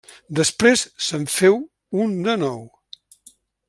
Després 0.37 0.85
se’n 1.09 1.29
féu 1.35 1.61
un 2.07 2.19
de 2.31 2.39
nou. 2.47 2.69